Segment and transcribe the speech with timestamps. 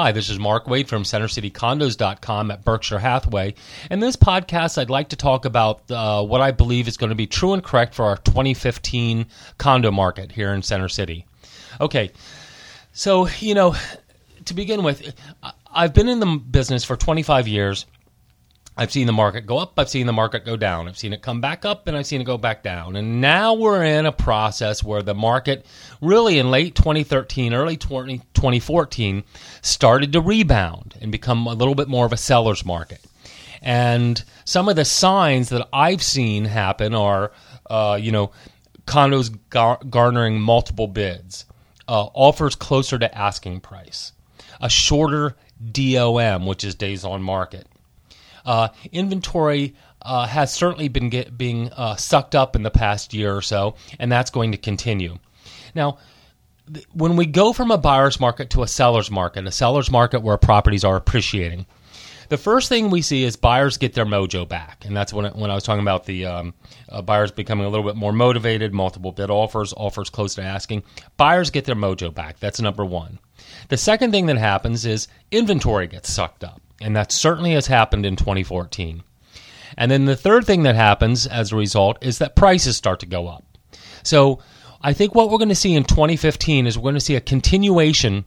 [0.00, 3.54] Hi, this is Mark Wade from CenterCityCondos.com at Berkshire Hathaway.
[3.90, 7.16] In this podcast, I'd like to talk about uh, what I believe is going to
[7.16, 9.26] be true and correct for our 2015
[9.58, 11.26] condo market here in Center City.
[11.80, 12.12] Okay,
[12.92, 13.74] so, you know,
[14.44, 15.16] to begin with,
[15.68, 17.84] I've been in the business for 25 years.
[18.80, 21.20] I've seen the market go up, I've seen the market go down, I've seen it
[21.20, 22.94] come back up, and I've seen it go back down.
[22.94, 25.66] And now we're in a process where the market,
[26.00, 29.24] really in late 2013, early 20, 2014,
[29.62, 33.00] started to rebound and become a little bit more of a seller's market.
[33.60, 37.32] And some of the signs that I've seen happen are,
[37.68, 38.30] uh, you know,
[38.86, 41.46] condos gar- garnering multiple bids,
[41.88, 44.12] uh, offers closer to asking price,
[44.60, 45.34] a shorter
[45.72, 47.66] DOM, which is days on market
[48.48, 53.36] uh, inventory uh, has certainly been get, being uh, sucked up in the past year
[53.36, 55.18] or so, and that's going to continue.
[55.74, 55.98] Now,
[56.72, 60.22] th- when we go from a buyer's market to a seller's market, a seller's market
[60.22, 61.66] where properties are appreciating,
[62.30, 65.50] the first thing we see is buyers get their mojo back, and that's when when
[65.50, 66.54] I was talking about the um,
[66.88, 70.84] uh, buyers becoming a little bit more motivated, multiple bid offers, offers close to asking.
[71.18, 72.38] Buyers get their mojo back.
[72.38, 73.18] That's number one.
[73.68, 76.62] The second thing that happens is inventory gets sucked up.
[76.80, 79.02] And that certainly has happened in 2014.
[79.76, 83.06] And then the third thing that happens as a result is that prices start to
[83.06, 83.44] go up.
[84.02, 84.40] So
[84.80, 87.20] I think what we're going to see in 2015 is we're going to see a
[87.20, 88.24] continuation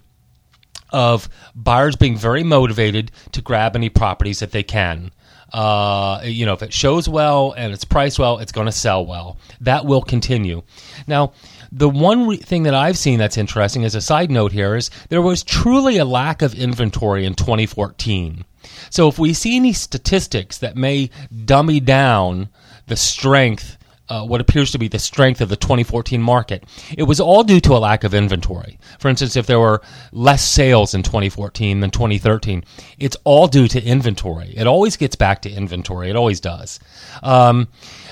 [0.92, 5.12] of buyers being very motivated to grab any properties that they can.
[5.54, 9.06] Uh, you know, if it shows well and it's priced well, it's going to sell
[9.06, 9.38] well.
[9.62, 10.64] That will continue.
[11.08, 11.34] Now,
[11.72, 14.90] the one re- thing that I've seen that's interesting as a side note here is
[15.10, 18.46] there was truly a lack of inventory in 2014.
[18.90, 21.10] So if we see any statistics that may
[21.46, 22.50] dummy down
[22.88, 23.78] the strength
[24.12, 26.66] uh, what appears to be the strength of the 2014 market.
[26.98, 28.78] It was all due to a lack of inventory.
[29.00, 32.66] For instance, if there were less sales in 2014 than 2013,
[33.00, 34.54] it's all due to inventory.
[34.58, 36.10] It always gets back to inventory.
[36.10, 36.82] It always does.
[37.24, 37.70] Um,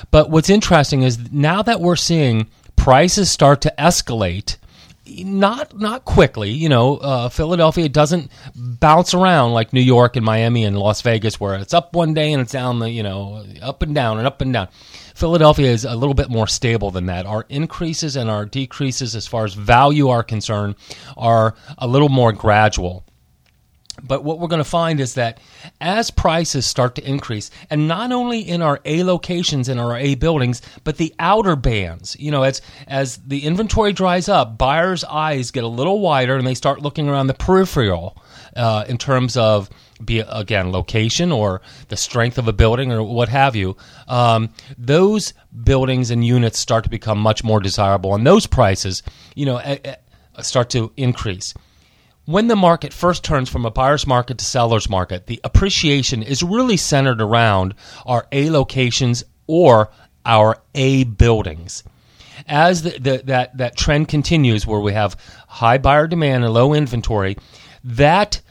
[0.10, 2.48] but what's interesting is now that we're seeing
[2.80, 4.58] prices start to escalate
[5.18, 6.52] not not quickly.
[6.52, 11.40] You know, uh, Philadelphia doesn't bounce around like New York and Miami and Las Vegas,
[11.40, 14.28] where it's up one day and it's down the you know up and down and
[14.28, 14.68] up and down.
[15.16, 17.26] Philadelphia is a little bit more stable than that.
[17.26, 20.76] Our increases and our decreases, as far as value are concerned,
[21.18, 23.04] are a little more gradual.
[24.04, 25.40] But what we're going to find is that
[25.82, 30.16] as prices start to increase, and not only in our A locations in our A
[30.16, 35.52] buildings, but the outer bands, you know, as as the inventory dries up, buyers' eyes
[35.52, 38.18] get a little wider and they start looking around the peripheral
[38.56, 39.70] uh, in terms of
[40.04, 43.76] be again location or the strength of a building or what have you.
[44.08, 45.34] Um, those
[45.64, 49.04] buildings and units start to become much more desirable, and those prices,
[49.36, 49.98] you know, a,
[50.36, 51.54] a, start to increase
[52.30, 56.44] when the market first turns from a buyer's market to seller's market, the appreciation is
[56.44, 57.74] really centered around
[58.06, 59.90] our A locations or
[60.28, 61.84] our A buildings.
[62.48, 66.76] As the, the, that, that trend continues, where we have high buyer demand and low
[66.76, 67.36] inventory,
[67.84, 68.42] that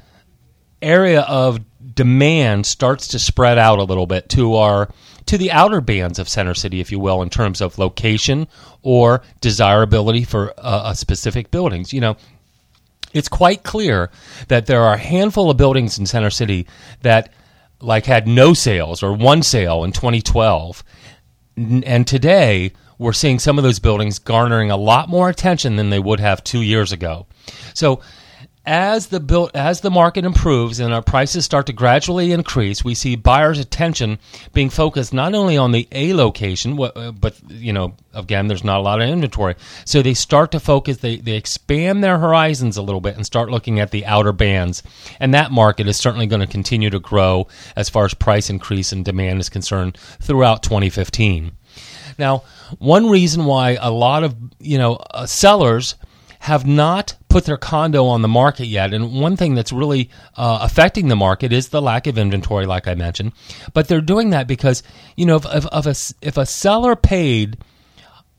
[0.82, 1.60] area of
[1.94, 4.88] demand starts to spread out a little bit to our
[5.26, 8.48] to the outer bands of Center City, if you will, in terms of location
[8.82, 11.92] or desirability for uh, specific buildings.
[11.92, 12.16] You know,
[13.12, 14.10] it's quite clear
[14.48, 16.66] that there are a handful of buildings in Center City
[17.02, 17.32] that
[17.80, 20.82] like had no sales or one sale in 2012
[21.56, 25.98] and today we're seeing some of those buildings garnering a lot more attention than they
[25.98, 27.26] would have 2 years ago.
[27.74, 28.00] So
[28.68, 32.94] as the build, as the market improves and our prices start to gradually increase, we
[32.94, 34.18] see buyers' attention
[34.52, 38.78] being focused not only on the A location, uh, but you know, again, there's not
[38.78, 39.54] a lot of inventory,
[39.86, 40.98] so they start to focus.
[40.98, 44.82] They they expand their horizons a little bit and start looking at the outer bands,
[45.18, 48.92] and that market is certainly going to continue to grow as far as price increase
[48.92, 51.52] and demand is concerned throughout 2015.
[52.18, 52.42] Now,
[52.78, 55.94] one reason why a lot of you know uh, sellers
[56.40, 58.94] have not put their condo on the market yet.
[58.94, 62.88] And one thing that's really uh, affecting the market is the lack of inventory, like
[62.88, 63.32] I mentioned.
[63.74, 64.82] But they're doing that because,
[65.16, 67.58] you know, if, if, if, a, if a seller paid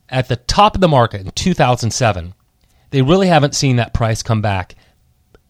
[0.09, 2.33] at the top of the market in 2007,
[2.91, 4.75] they really haven't seen that price come back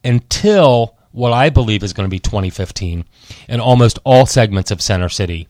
[0.04, 3.06] until what I believe is going to be 2015
[3.48, 5.48] in almost all segments of Center City.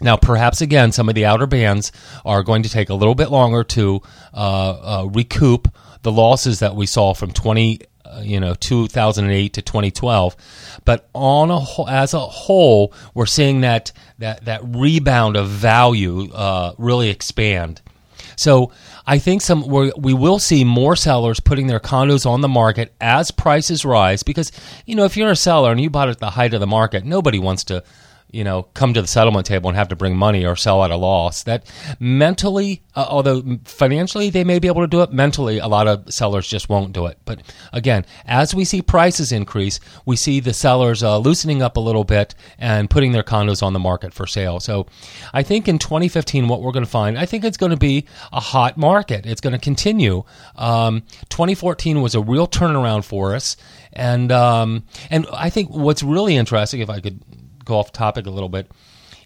[0.00, 1.90] Now, perhaps again, some of the outer bands
[2.24, 4.02] are going to take a little bit longer to
[4.34, 5.74] uh, uh, recoup
[6.06, 10.36] the losses that we saw from 20 uh, you know 2008 to 2012
[10.84, 16.72] but on a as a whole we're seeing that that that rebound of value uh,
[16.78, 17.82] really expand.
[18.36, 18.70] So
[19.04, 23.32] I think some we will see more sellers putting their condos on the market as
[23.32, 24.52] prices rise because
[24.84, 27.04] you know if you're a seller and you bought at the height of the market,
[27.04, 27.82] nobody wants to
[28.30, 30.90] you know, come to the settlement table and have to bring money or sell at
[30.90, 31.44] a loss.
[31.44, 31.64] That
[32.00, 36.12] mentally, uh, although financially they may be able to do it, mentally a lot of
[36.12, 37.18] sellers just won't do it.
[37.24, 37.42] But
[37.72, 42.04] again, as we see prices increase, we see the sellers uh, loosening up a little
[42.04, 44.60] bit and putting their condos on the market for sale.
[44.60, 44.86] So
[45.32, 48.06] I think in 2015, what we're going to find, I think it's going to be
[48.32, 49.24] a hot market.
[49.24, 50.24] It's going to continue.
[50.56, 53.56] Um, 2014 was a real turnaround for us.
[53.92, 57.22] And um, and I think what's really interesting, if I could
[57.66, 58.70] go off topic a little bit,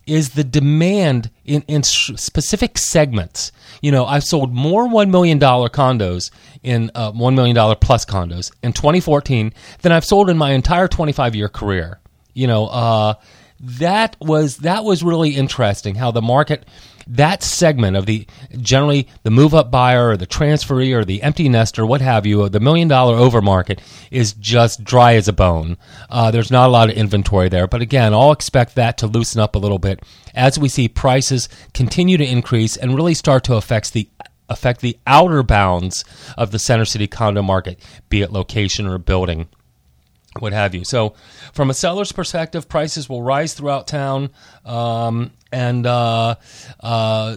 [0.07, 3.53] is the demand in, in specific segments.
[3.81, 6.31] You know, I've sold more $1 million condos
[6.63, 9.53] in uh, $1 million plus condos in 2014
[9.83, 12.01] than I've sold in my entire 25 year career.
[12.35, 13.15] You know, uh,
[13.61, 16.67] that was that was really interesting how the market
[17.07, 18.27] that segment of the
[18.59, 22.49] generally the move up buyer or the transferee or the empty nester, what have you,
[22.49, 23.81] the million dollar over market
[24.11, 25.77] is just dry as a bone.
[26.09, 27.67] Uh, there's not a lot of inventory there.
[27.67, 30.01] But again, I'll expect that to loosen up a little bit
[30.35, 34.09] as we see prices continue to increase and really start to affect the
[34.49, 36.05] affect the outer bounds
[36.37, 37.79] of the center city condo market,
[38.09, 39.49] be it location or building
[40.39, 40.85] what have you.
[40.85, 41.15] So,
[41.53, 44.31] from a seller's perspective, prices will rise throughout town,
[44.65, 46.37] um, and uh,
[46.79, 47.37] uh,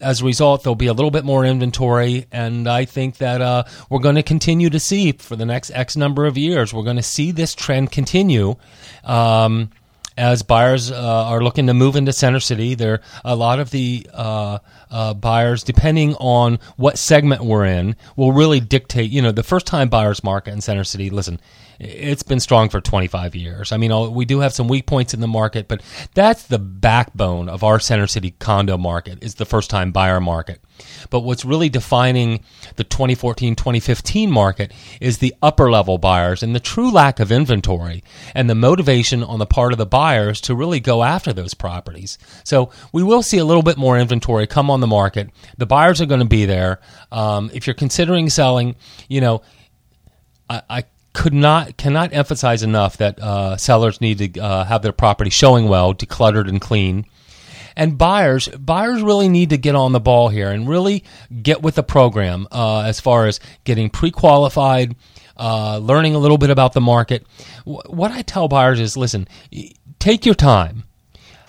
[0.00, 2.26] as a result, there'll be a little bit more inventory.
[2.32, 5.96] And I think that uh, we're going to continue to see for the next X
[5.96, 8.56] number of years, we're going to see this trend continue.
[9.04, 9.70] Um,
[10.16, 14.06] as buyers uh, are looking to move into Center City, there a lot of the
[14.12, 14.58] uh,
[14.90, 19.10] uh, buyers, depending on what segment we're in, will really dictate.
[19.10, 21.08] You know, the first time buyers market in Center City.
[21.08, 21.40] Listen,
[21.80, 23.72] it's been strong for 25 years.
[23.72, 25.82] I mean, we do have some weak points in the market, but
[26.12, 30.60] that's the backbone of our Center City condo market is the first time buyer market.
[31.08, 32.40] But what's really defining
[32.76, 38.04] the 2014 2015 market is the upper level buyers and the true lack of inventory
[38.34, 42.18] and the motivation on the part of the buyers to really go after those properties.
[42.44, 45.30] So we will see a little bit more inventory come on the market.
[45.56, 46.80] The buyers are going to be there.
[47.10, 48.76] Um, if you're considering selling,
[49.08, 49.42] you know,
[50.48, 54.92] I, I could not cannot emphasize enough that uh, sellers need to uh, have their
[54.92, 57.06] property showing well, decluttered and clean.
[57.76, 61.04] And buyers, buyers really need to get on the ball here and really
[61.42, 64.96] get with the program uh, as far as getting pre-qualified,
[65.36, 67.26] uh, learning a little bit about the market.
[67.64, 69.28] W- what I tell buyers is, listen,
[69.98, 70.84] take your time.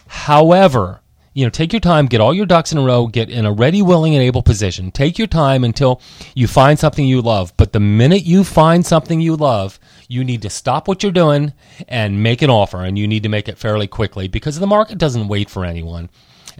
[0.07, 1.00] However,
[1.33, 3.51] you know, take your time, get all your ducks in a row, get in a
[3.51, 4.91] ready, willing, and able position.
[4.91, 6.01] Take your time until
[6.35, 7.53] you find something you love.
[7.55, 11.53] But the minute you find something you love, you need to stop what you're doing
[11.87, 14.97] and make an offer, and you need to make it fairly quickly because the market
[14.97, 16.09] doesn't wait for anyone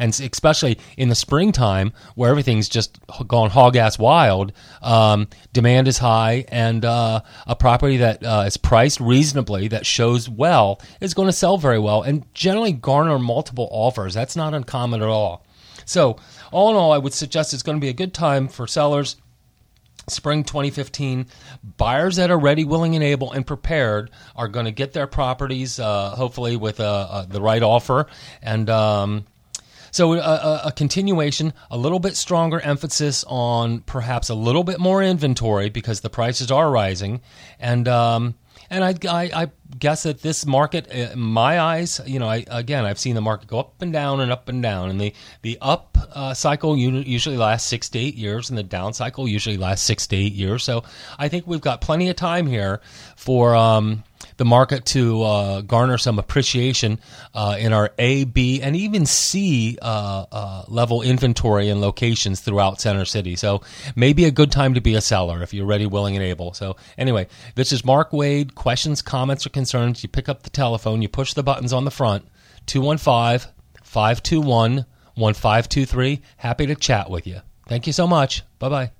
[0.02, 4.52] and especially in the springtime where everything's just gone hog ass wild,
[4.82, 10.28] um, demand is high, and uh, a property that uh, is priced reasonably that shows
[10.28, 14.16] well is going to sell very well and generally garner multiple offers.
[14.16, 15.46] That's not uncommon at all.
[15.86, 16.18] So,
[16.52, 19.18] all in all, I would suggest it's going to be a good time for sellers
[20.08, 21.28] spring 2015
[21.78, 25.80] buyers that are ready willing and able and prepared are going to get their properties
[25.80, 28.08] uh, hopefully with the right offer
[28.42, 29.26] and um,
[29.92, 35.04] so a, a, continuation, a little bit stronger emphasis on perhaps a little bit more
[35.04, 37.22] inventory because the prices are rising,
[37.60, 38.36] and um,
[38.70, 42.86] and I, I, I, guess that this market, in my eyes, you know, I, again,
[42.86, 45.58] I've seen the market go up and down and up and down, and the the
[45.62, 49.86] up uh, cycle usually lasts six to eight years, and the down cycle usually lasts
[49.86, 50.64] six to eight years.
[50.64, 50.84] So
[51.20, 52.82] I think we've got plenty of time here
[53.16, 53.56] for.
[53.56, 54.04] Um,
[54.38, 57.00] the market to uh, garner some appreciation
[57.34, 62.82] uh, in our A, B, and even C uh, uh, level inventory and locations throughout
[62.82, 63.36] Center City.
[63.36, 63.62] So
[63.96, 66.54] maybe a good time to be a seller if you're ready, willing, and able.
[66.54, 68.56] So anyway, this is Mark Wade.
[68.56, 71.92] Questions, comments, or concerns, you pick up the telephone, you push the buttons on the
[71.92, 72.28] front,
[72.66, 73.52] 215
[73.84, 74.86] 521
[75.16, 76.22] 1523.
[76.38, 77.42] Happy to chat with you.
[77.68, 78.44] Thank you so much.
[78.60, 78.92] Bye bye.